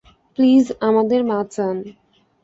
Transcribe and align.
Please 0.33 0.65
আমাদের 0.81 1.21
বাঁচান। 1.23 1.75